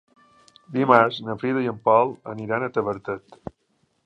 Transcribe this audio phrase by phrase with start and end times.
[0.77, 3.41] Dimarts na Frida i en Pol aniran a Tavertet.